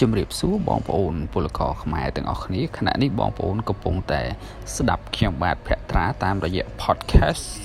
[0.00, 4.22] ជំរាបសួរបងប្អូនពលករខ្មែរទាំងអស់គ្នាខណៈនេះបងប្អូនកំពុងតែ
[4.76, 7.63] ស្ដាប់ខ្ញុំបាទភក្ត្រាតាមរយៈ podcast